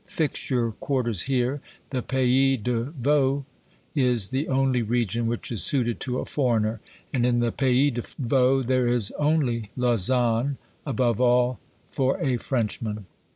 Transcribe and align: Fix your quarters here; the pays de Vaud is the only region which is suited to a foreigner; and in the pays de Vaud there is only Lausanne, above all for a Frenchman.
Fix 0.07 0.49
your 0.49 0.71
quarters 0.71 1.21
here; 1.29 1.61
the 1.91 2.01
pays 2.01 2.57
de 2.63 2.85
Vaud 2.85 3.45
is 3.93 4.29
the 4.29 4.47
only 4.47 4.81
region 4.81 5.27
which 5.27 5.51
is 5.51 5.61
suited 5.61 5.99
to 5.99 6.17
a 6.17 6.25
foreigner; 6.25 6.81
and 7.13 7.23
in 7.23 7.39
the 7.39 7.51
pays 7.51 7.93
de 7.93 8.01
Vaud 8.17 8.63
there 8.65 8.87
is 8.87 9.11
only 9.19 9.69
Lausanne, 9.77 10.57
above 10.87 11.21
all 11.21 11.59
for 11.91 12.19
a 12.19 12.37
Frenchman. 12.37 13.05